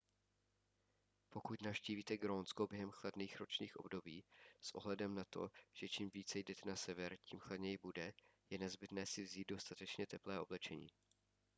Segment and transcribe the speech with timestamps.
[1.29, 4.23] pokud navštívíte grónsko během chladných ročních období
[4.61, 8.13] s ohledem na to že čím více jdete na sever tím chladněji bude
[8.49, 10.87] je nezbytné vzít si dostatečně teplé oblečení